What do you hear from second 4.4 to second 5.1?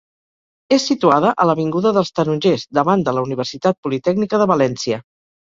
de València.